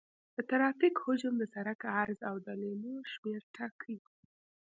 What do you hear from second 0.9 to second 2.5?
حجم د سرک عرض او د